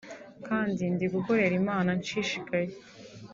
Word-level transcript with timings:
kandi 0.47 0.83
ndi 0.93 1.05
gukorera 1.13 1.53
Imana 1.61 1.89
nshishikaye 1.99 2.71